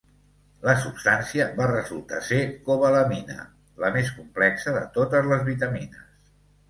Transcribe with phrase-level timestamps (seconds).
[0.67, 3.37] La substància va resultar ser cobalamina
[3.83, 6.15] -la més complexa de totes les vitamines-.